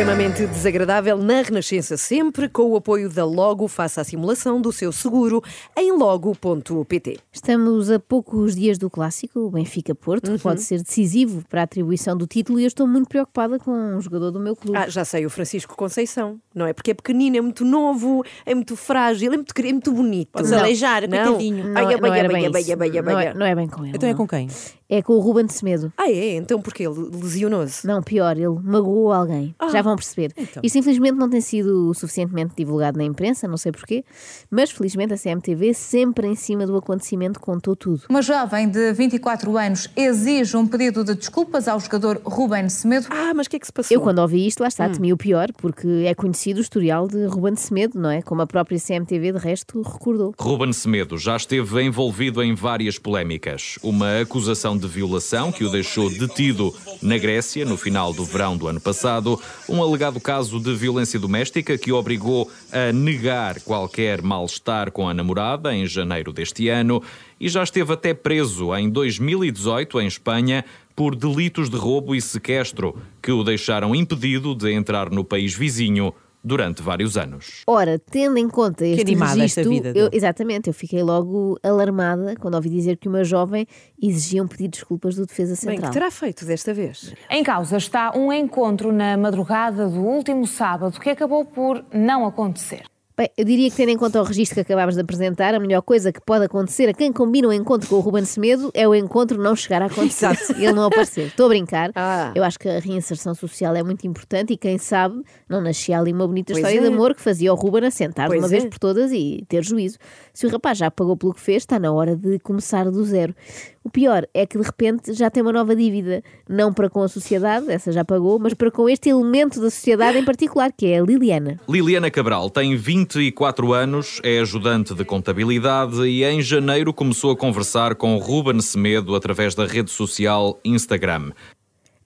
[0.00, 4.90] Extremamente desagradável na Renascença sempre, com o apoio da Logo, faça a simulação do seu
[4.92, 5.44] seguro
[5.76, 7.18] em logo.pt.
[7.30, 10.36] Estamos a poucos dias do clássico, o Benfica Porto, Uhum.
[10.38, 13.72] que pode ser decisivo para a atribuição do título e eu estou muito preocupada com
[13.72, 14.78] um jogador do meu clube.
[14.78, 16.72] Ah, já sei, o Francisco Conceição, não é?
[16.72, 20.30] Porque é pequenino, é muito novo, é muito frágil, é muito, querido, é muito bonito.
[20.32, 21.24] Pode-se aleijar, não.
[21.24, 21.58] coitadinho.
[21.68, 23.96] Não, Ai, não era bem é- bem com ele.
[23.96, 24.48] Então é com quem?
[24.90, 25.92] É com o Ruben de Semedo.
[25.96, 26.34] Ah, é?
[26.34, 26.86] Então porquê?
[26.88, 27.86] Lesionou-se?
[27.86, 29.54] Não, pior, ele magoou alguém.
[29.58, 30.32] Ah, Já vão perceber.
[30.36, 30.60] então.
[30.64, 34.04] Isto infelizmente não tem sido suficientemente divulgado na imprensa, não sei porquê,
[34.50, 38.02] mas felizmente a CMTV, sempre em cima do acontecimento, contou tudo.
[38.08, 43.06] Uma jovem de 24 anos exige um pedido de desculpas ao jogador Ruben Semedo.
[43.10, 43.94] Ah, mas o que é que se passou?
[43.94, 44.92] Eu, quando ouvi isto, lá está, Hum.
[44.92, 48.22] temi o pior, porque é conhecido o historial de Ruben de Semedo, não é?
[48.22, 50.34] Como a própria CMTV, de resto, recordou.
[50.38, 53.78] Ruben Semedo já esteve envolvido em várias polémicas.
[53.82, 58.66] Uma acusação de violação que o deixou detido na Grécia no final do verão do
[58.66, 59.40] ano passado.
[59.68, 65.14] Um alegado caso de violência doméstica que o obrigou a negar qualquer mal-estar com a
[65.14, 67.02] namorada em janeiro deste ano.
[67.38, 70.64] E já esteve até preso em 2018 em Espanha
[70.96, 76.12] por delitos de roubo e sequestro que o deixaram impedido de entrar no país vizinho
[76.42, 77.62] durante vários anos.
[77.66, 82.34] Ora, tendo em conta este animada esta registro, vida eu- exatamente, eu fiquei logo alarmada
[82.36, 83.66] quando ouvi dizer que uma jovem
[84.02, 85.90] exigia um pedido de desculpas do Defesa Bem, Central.
[85.90, 87.12] que terá feito desta vez?
[87.30, 92.84] Em causa está um encontro na madrugada do último sábado que acabou por não acontecer.
[93.20, 95.82] Bem, eu diria que tendo em conta o registro que acabámos de apresentar, a melhor
[95.82, 98.94] coisa que pode acontecer a quem combina um encontro com o Ruben Semedo é o
[98.94, 100.38] encontro não chegar a acontecer.
[100.56, 101.26] Ele não aparecer.
[101.26, 101.90] Estou a brincar.
[102.02, 102.32] Ah.
[102.34, 106.12] Eu acho que a reinserção social é muito importante e quem sabe não nascia ali
[106.12, 106.88] uma bonita Pois história é.
[106.88, 108.68] de amor que fazia o Ruben assentar de uma vez é.
[108.68, 109.98] por todas e ter juízo.
[110.32, 113.34] Se o rapaz já pagou pelo que fez, está na hora de começar do zero.
[113.82, 117.08] O pior é que de repente já tem uma nova dívida, não para com a
[117.08, 120.98] sociedade, essa já pagou, mas para com este elemento da sociedade em particular, que é
[120.98, 121.58] a Liliana.
[121.66, 127.94] Liliana Cabral tem 24 anos, é ajudante de contabilidade e em janeiro começou a conversar
[127.94, 131.30] com Ruben Semedo através da rede social Instagram.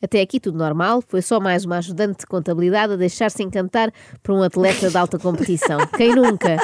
[0.04, 3.90] Até aqui tudo normal, foi só mais uma ajudante de contabilidade a deixar-se encantar
[4.22, 5.78] por um atleta de alta competição.
[5.96, 6.58] Quem nunca?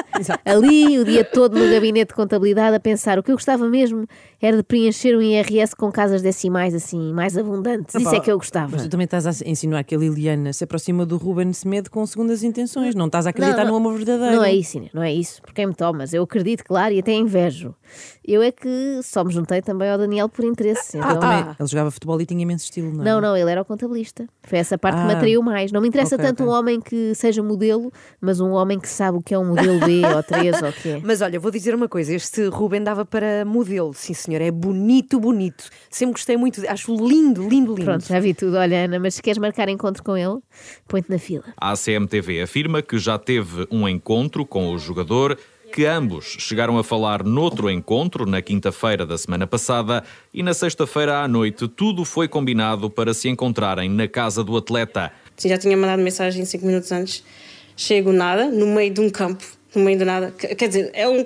[0.45, 4.05] Ali, o dia todo no gabinete de contabilidade, a pensar o que eu gostava mesmo
[4.39, 7.95] era de preencher um IRS com casas decimais assim, mais abundantes.
[7.95, 8.73] Isso é que eu gostava.
[8.73, 12.05] Mas tu também estás a insinuar que a Liliana se aproxima do Ruben Semedo com
[12.05, 12.93] segundas intenções.
[12.93, 14.35] Não estás a acreditar no amor verdadeiro.
[14.35, 15.41] Não é isso, não é isso.
[15.41, 16.13] Por quem me tomas?
[16.13, 17.73] Eu acredito, claro, e até invejo.
[18.23, 20.97] Eu é que só me juntei também ao Daniel por interesse.
[20.97, 21.55] Ah, então- também.
[21.59, 23.05] Ele jogava futebol e tinha imenso estilo, não é?
[23.05, 24.27] Não, não, ele era o contabilista.
[24.43, 25.17] Foi essa parte que me Ah.
[25.17, 25.71] atraiu mais.
[25.71, 26.51] Não me interessa Ok, tanto ok.
[26.53, 29.79] um homem que seja modelo, mas um homem que sabe o que é um modelo
[29.79, 31.01] B ou 3 ou o que é.
[31.03, 35.19] Mas olha, vou dizer uma coisa: este Ruben dava para modelo, sim senhor, é bonito,
[35.19, 35.65] bonito.
[35.89, 37.85] Sempre gostei muito, acho lindo, lindo, lindo.
[37.85, 38.57] Pronto, já vi tudo.
[38.57, 40.39] Olha, Ana, mas se queres marcar encontro com ele,
[40.87, 41.43] põe-te na fila.
[41.57, 45.37] A CMTV afirma que já teve um encontro com o jogador,
[45.71, 51.19] que ambos chegaram a falar noutro encontro na quinta-feira da semana passada e na sexta-feira
[51.19, 55.11] à noite tudo foi combinado para se encontrarem na casa do atleta.
[55.37, 57.23] Sim, já tinha mandado mensagem cinco minutos antes.
[57.77, 59.43] Chego nada, no meio de um campo,
[59.73, 60.31] no meio do nada.
[60.31, 61.25] Quer dizer, é um,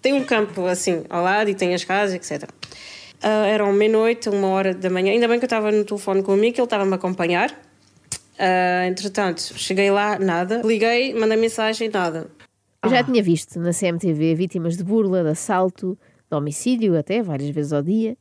[0.00, 2.48] tem um campo assim ao lado e tem as casas, etc.
[3.20, 5.12] Ah, eram meia-noite, uma hora da manhã.
[5.12, 7.50] Ainda bem que eu estava no telefone com o que ele estava a acompanhar.
[8.38, 10.62] Ah, entretanto, cheguei lá, nada.
[10.64, 12.30] Liguei, mandei mensagem, nada.
[12.84, 15.96] Eu já tinha visto na CMTV vítimas de burla, de assalto,
[16.28, 18.16] de homicídio, até várias vezes ao dia.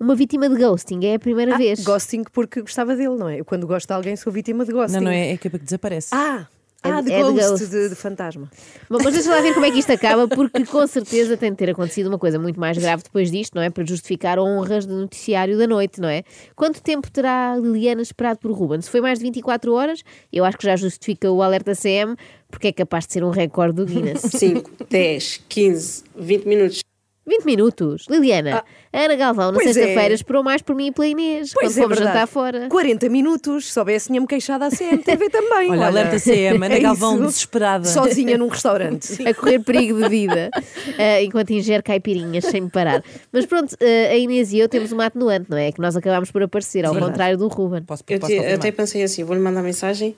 [0.00, 1.84] Uma vítima de ghosting é a primeira Ah, vez.
[1.84, 3.40] Ghosting porque gostava dele, não é?
[3.40, 4.94] Eu quando gosto de alguém sou vítima de ghosting.
[4.96, 6.14] Não, não é, é que desaparece.
[6.14, 6.46] Ah,
[6.92, 7.66] ah de- é de ghost, ghost.
[7.66, 8.50] de, de fantasma.
[8.90, 11.56] Bom, mas deixa lá ver como é que isto acaba, porque com certeza tem de
[11.56, 13.70] ter acontecido uma coisa muito mais grave depois disto, não é?
[13.70, 16.22] Para justificar honras do noticiário da noite, não é?
[16.54, 18.80] Quanto tempo terá Liliana esperado por Ruben?
[18.80, 20.02] Se foi mais de 24 horas,
[20.32, 22.16] eu acho que já justifica o alerta CM,
[22.50, 24.22] porque é capaz de ser um recorde do Guinness.
[24.22, 26.80] 5, 10, 15, 20 minutos.
[27.26, 28.06] 20 minutos.
[28.08, 28.62] Liliana,
[28.92, 29.72] a Ana Galvão na Ah, é.
[29.72, 31.50] sexta-feira esperou mais por mim e pela Inês.
[31.52, 32.14] Pois quando é fomos verdade.
[32.18, 32.68] jantar fora.
[32.68, 35.70] 40 minutos, se soubesse, tinha-me queixado à CMTV também.
[35.70, 37.24] Olha, alerta CM, Ana é Galvão isso.
[37.26, 37.84] desesperada.
[37.88, 39.26] Sozinha num restaurante.
[39.26, 40.50] a correr perigo de vida
[40.98, 43.02] eh, enquanto ingere caipirinhas sem me parar.
[43.32, 45.72] Mas pronto, eh, a Inês e eu temos uma atenuante, não é?
[45.72, 47.10] Que nós acabámos por aparecer, ao Verdade.
[47.12, 47.82] contrário do Ruben.
[47.82, 50.14] Posso, Eu, posso te- eu até pensei assim: vou-lhe mandar mensagem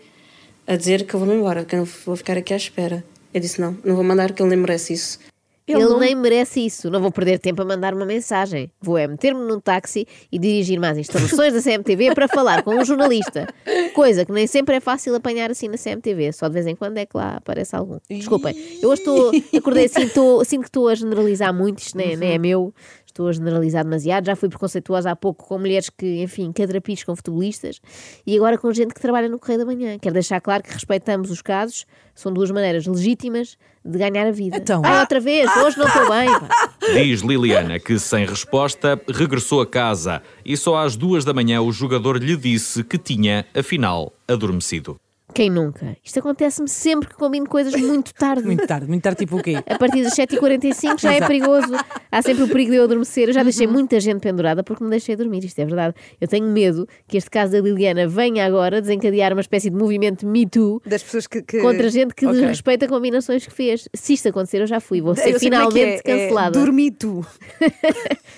[0.67, 3.03] a dizer que eu vou-me embora, que eu não vou ficar aqui à espera.
[3.33, 5.19] Eu disse: não, não vou mandar, que ele nem merece isso.
[5.69, 6.91] Ele, Ele não- nem merece isso.
[6.91, 8.71] Não vou perder tempo a mandar uma mensagem.
[8.81, 12.85] Vou é meter-me num táxi e dirigir-me às instalações da CMTV para falar com um
[12.85, 13.47] jornalista.
[13.95, 16.33] Coisa que nem sempre é fácil apanhar assim na CMTV.
[16.33, 17.99] Só de vez em quando é que lá aparece algum.
[18.09, 18.57] Desculpem.
[18.83, 19.31] Eu hoje estou.
[19.59, 21.81] Acordei assim, estou, sinto que estou a generalizar muito.
[21.81, 22.73] Isto nem, nem é meu.
[23.19, 24.27] Estou a generalizar demasiado.
[24.27, 27.81] Já fui preconceituosa há pouco com mulheres que, enfim, cadrapichos com futebolistas
[28.25, 29.99] e agora com gente que trabalha no Correio da Manhã.
[29.99, 31.85] Quero deixar claro que respeitamos os casos.
[32.15, 34.59] São duas maneiras legítimas de ganhar a vida.
[34.59, 34.83] Então.
[34.85, 36.29] Ah, outra vez, hoje não estou bem.
[36.29, 36.49] pá.
[36.95, 41.73] Diz Liliana que, sem resposta, regressou a casa e só às duas da manhã o
[41.73, 44.97] jogador lhe disse que tinha, afinal, adormecido.
[45.35, 45.97] Quem nunca?
[46.03, 48.45] Isto acontece-me sempre que combino coisas muito tarde.
[48.45, 49.57] Muito tarde, muito tarde, tipo o quê?
[49.67, 51.73] A partir das 7h45 já é perigoso.
[52.11, 53.29] Há sempre o perigo de eu adormecer.
[53.29, 53.75] Eu já deixei Uhum.
[53.75, 55.45] muita gente pendurada porque me deixei dormir.
[55.45, 55.95] Isto é verdade.
[56.21, 60.27] Eu tenho medo que este caso da Liliana venha agora desencadear uma espécie de movimento
[60.27, 61.43] Me Too Das pessoas que.
[61.43, 62.39] que- contra gente que Ok.
[62.41, 63.89] desrespeita combinações que fez.
[63.95, 65.01] Se isto acontecer, eu já fui.
[65.01, 66.59] Vou ser é que finalmente é, é cancelada.
[66.59, 67.25] dormi tu.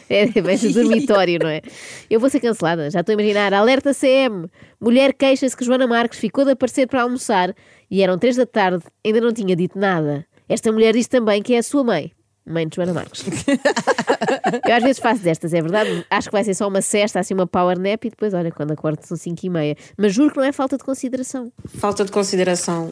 [0.09, 1.61] É bem de dormitório, não é?
[2.11, 3.55] Eu vou ser cancelada, já estou a imaginar.
[3.55, 4.49] Alerta CM:
[4.81, 7.55] mulher queixa-se que Joana Marques ficou de aparecer para almoçar
[7.91, 10.27] e eram três da tarde, ainda não tinha dito nada.
[10.49, 12.13] Esta mulher diz também que é a sua mãe.
[12.45, 13.25] Mãe de Joana Marques.
[14.67, 16.05] Eu às vezes faço destas, é verdade.
[16.11, 18.73] Acho que vai ser só uma cesta, assim uma power nap e depois, olha, quando
[18.73, 19.77] acordo são 5 e meia.
[19.97, 21.53] Mas juro que não é falta de consideração.
[21.67, 22.91] Falta de consideração.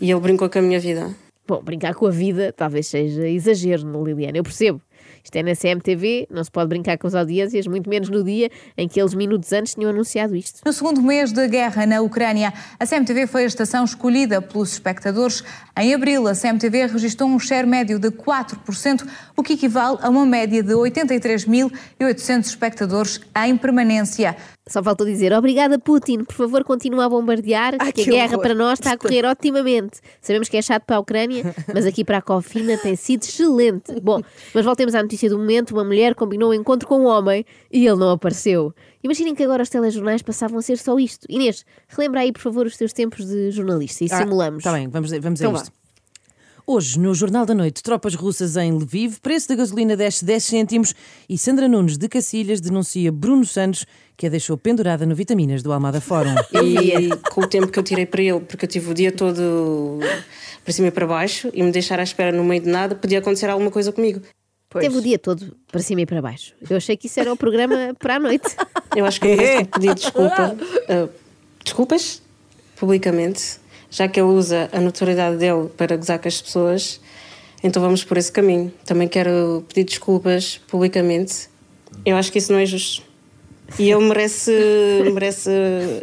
[0.00, 1.14] E ele brincou com a minha vida.
[1.46, 4.80] Bom, brincar com a vida talvez seja exagero Liliana, eu percebo.
[5.24, 8.50] Isto é na CMTV, não se pode brincar com as audiências, muito menos no dia
[8.76, 10.60] em que eles minutos antes tinham anunciado isto.
[10.64, 15.44] No segundo mês de guerra na Ucrânia, a CMTV foi a estação escolhida pelos espectadores.
[15.78, 20.26] Em abril, a CMTV registrou um share médio de 4%, o que equivale a uma
[20.26, 24.36] média de 83.800 espectadores em permanência.
[24.66, 28.34] Só faltou dizer obrigada Putin, por favor continua a bombardear, Ai, que a que guerra
[28.34, 28.42] horror.
[28.42, 30.00] para nós está a correr otimamente.
[30.20, 31.42] Sabemos que é chato para a Ucrânia,
[31.74, 34.00] mas aqui para a Cofina tem sido excelente.
[34.00, 34.20] Bom,
[34.54, 37.86] mas voltemos à notícia do momento, uma mulher combinou um encontro com um homem e
[37.86, 38.72] ele não apareceu.
[39.02, 41.26] Imaginem que agora os telejornais passavam a ser só isto.
[41.28, 44.58] Inês, relembra aí por favor os teus tempos de jornalista e simulamos.
[44.58, 45.64] Está bem, vamos, vamos Então a vá.
[46.72, 50.94] Hoje, no Jornal da Noite, tropas russas em Lviv, preço da gasolina desce 10 cêntimos
[51.28, 53.84] e Sandra Nunes de Cacilhas denuncia Bruno Santos,
[54.16, 56.34] que a deixou pendurada no Vitaminas do Almada Fórum.
[56.64, 60.00] E com o tempo que eu tirei para ele, porque eu tive o dia todo
[60.64, 63.18] para cima e para baixo, e me deixar à espera no meio de nada, podia
[63.18, 64.22] acontecer alguma coisa comigo.
[64.70, 64.82] Pois.
[64.82, 66.54] Teve o dia todo para cima e para baixo.
[66.70, 68.48] Eu achei que isso era o programa para a noite.
[68.96, 70.56] Eu acho que eu pedir desculpa,
[70.88, 71.08] ah,
[71.62, 72.22] desculpas,
[72.76, 73.60] publicamente,
[73.92, 76.98] já que ele usa a notoriedade dele para gozar com as pessoas,
[77.62, 78.72] então vamos por esse caminho.
[78.86, 81.48] Também quero pedir desculpas publicamente.
[82.04, 83.02] Eu acho que isso não é justo.
[83.78, 84.50] E ele merece,
[85.12, 85.50] merece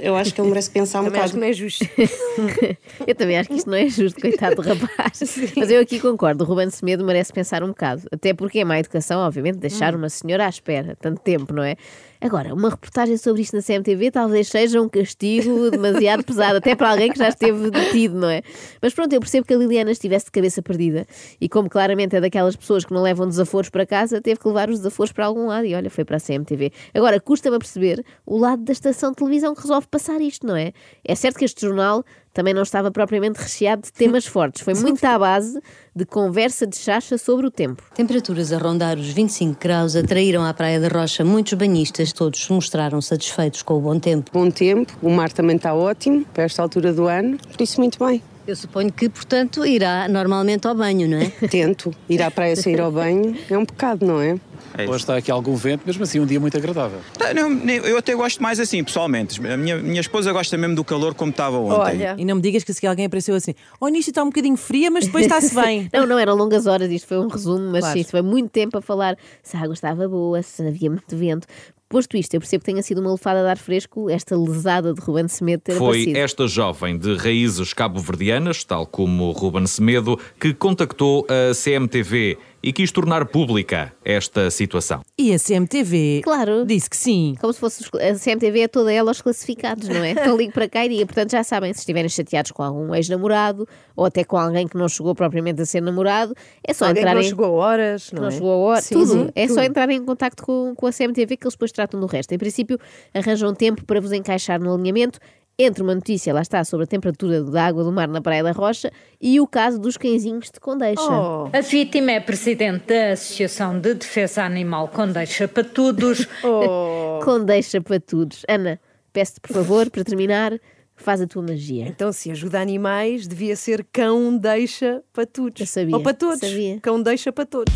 [0.02, 1.34] eu acho que ele merece pensar um Também acho bocado.
[1.34, 1.86] que não é justo.
[3.08, 5.22] Eu também acho que isto não é justo, coitado do rapaz.
[5.56, 8.04] Mas eu aqui concordo, o Ruben Semedo merece pensar um bocado.
[8.12, 11.76] Até porque é má educação, obviamente, deixar uma senhora à espera tanto tempo, não é?
[12.22, 16.90] Agora, uma reportagem sobre isto na CMTV talvez seja um castigo demasiado pesado, até para
[16.90, 18.42] alguém que já esteve detido, não é?
[18.82, 21.08] Mas pronto, eu percebo que a Liliana estivesse de cabeça perdida
[21.40, 24.70] e, como claramente é daquelas pessoas que não levam desaforos para casa, teve que levar
[24.70, 26.74] os desaforos para algum lado e olha, foi para a CMTV.
[26.94, 30.58] Agora, custa-me a perceber o lado da estação de televisão que resolve passar isto, não
[30.58, 30.74] é?
[31.06, 34.62] É certo que este jornal também não estava propriamente recheado de temas fortes.
[34.62, 35.60] Foi muito à base
[35.96, 37.84] de conversa de chacha sobre o tempo.
[37.96, 42.14] Temperaturas a rondar os 25 graus atraíram à Praia da Rocha muitos banhistas.
[42.14, 44.32] Todos se mostraram satisfeitos com o bom tempo.
[44.32, 48.04] Bom tempo, o mar também está ótimo para esta altura do ano, por isso muito
[48.04, 48.22] bem.
[48.48, 51.30] Eu suponho que, portanto, irá normalmente ao banho, não é?
[51.48, 54.40] Tento ir à praia sair ao banho, é um pecado, não é?
[54.88, 57.00] Hoje está aqui algum vento, mesmo assim um dia muito agradável.
[57.20, 59.46] Ah, não, nem- eu até gosto mais assim, pessoalmente.
[59.46, 62.00] A minha, minha esposa gosta mesmo do calor como estava ontem.
[62.18, 64.90] E não me digas que se alguém apareceu assim, oh, nisto está um bocadinho fria,
[64.92, 65.90] mas depois está-se bem.
[65.94, 67.94] Não, não eram longas horas, isto foi um resumo, mas Claro.
[67.94, 71.16] sim, isto foi muito tempo a falar se a água estava boa, se havia muito
[71.18, 71.48] vento.
[71.88, 75.02] Posto isto, eu percebo que tenha sido uma lefada de ar fresco esta lesada de
[75.02, 76.18] Ruben Semedo ter Foi aparecido.
[76.20, 82.92] esta jovem de raízes cabo-verdianas, tal como Ruben Semedo, que contactou a CMTV e quis
[82.92, 85.02] tornar pública esta situação.
[85.18, 86.66] E a CMTV Claro.
[86.66, 87.36] disse que sim.
[87.40, 90.12] Como se fosse os- a CMTV é toda ela os classificados, não é?
[90.34, 91.06] Então ligo para cá e diga.
[91.06, 94.88] Portanto, já sabem, se estiverem chateados com algum ex-namorado ou até com alguém que não
[94.90, 96.34] chegou propriamente a ser namorado,
[96.66, 97.30] é só Alguém que entrar não em.
[97.30, 98.32] chegou a horas, que não não é?
[98.32, 99.12] chegou a hora, Sim, tudo.
[99.12, 99.64] sim, é só tudo.
[99.64, 102.32] entrar em contacto com, com a CMTV que eles depois tratam do resto.
[102.34, 102.78] Em princípio,
[103.14, 105.20] arranjam tempo para vos encaixar no alinhamento
[105.60, 108.54] entre uma notícia, lá está, sobre a temperatura da água do mar na Praia da
[108.54, 108.90] Rocha
[109.20, 111.02] e o caso dos cãezinhos de Condeixa.
[111.02, 111.50] Oh.
[111.52, 115.66] A vítima é presidente da Associação de Defesa Animal Condeixa para
[116.44, 117.20] Oh.
[117.24, 118.46] Condeixa para Todos.
[118.48, 118.80] Ana,
[119.12, 120.54] peço-te, por favor, para terminar,
[120.96, 121.86] faz a tua magia.
[121.88, 125.26] Então, se ajuda animais, devia ser cão deixa para
[125.60, 125.96] Eu sabia.
[125.96, 126.40] Ou para todos.
[126.40, 126.80] Sabia.
[126.82, 127.76] Cão deixa para todos.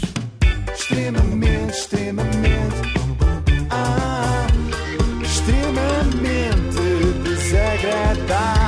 [0.73, 2.93] Extremamente, extremamente.
[3.69, 4.47] Ah,
[5.21, 6.42] extremamente
[8.15, 8.62] é.